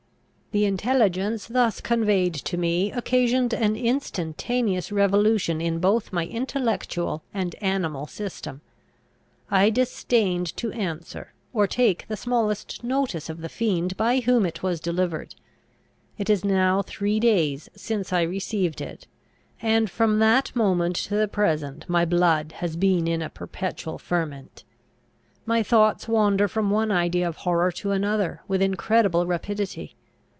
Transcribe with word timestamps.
The 0.53 0.65
intelligence 0.65 1.47
thus 1.47 1.79
conveyed 1.79 2.33
to 2.33 2.57
me 2.57 2.91
occasioned 2.91 3.53
an 3.53 3.77
instantaneous 3.77 4.91
revolution 4.91 5.61
in 5.61 5.79
both 5.79 6.11
my 6.11 6.25
intellectual 6.25 7.23
and 7.33 7.55
animal 7.61 8.05
system. 8.05 8.59
I 9.49 9.69
disdained 9.69 10.47
to 10.57 10.73
answer, 10.73 11.31
or 11.53 11.67
take 11.67 12.05
the 12.09 12.17
smallest 12.17 12.83
notice 12.83 13.29
of 13.29 13.39
the 13.39 13.47
fiend 13.47 13.95
by 13.95 14.19
whom 14.19 14.45
it 14.45 14.61
was 14.61 14.81
delivered. 14.81 15.35
It 16.17 16.29
is 16.29 16.43
now 16.43 16.81
three 16.81 17.21
days 17.21 17.69
since 17.73 18.11
I 18.11 18.23
received 18.23 18.81
it, 18.81 19.07
and 19.61 19.89
from 19.89 20.19
that 20.19 20.53
moment 20.53 20.97
to 20.97 21.15
the 21.15 21.29
present 21.29 21.87
my 21.89 22.03
blood 22.03 22.51
has 22.57 22.75
been 22.75 23.07
in 23.07 23.21
a 23.21 23.29
perpetual 23.29 23.97
ferment. 23.97 24.65
My 25.45 25.63
thoughts 25.63 26.09
wander 26.09 26.49
from 26.49 26.69
one 26.71 26.91
idea 26.91 27.25
of 27.25 27.37
horror 27.37 27.71
to 27.79 27.91
another, 27.91 28.41
with 28.49 28.61
incredible 28.61 29.25
rapidity. 29.25 29.95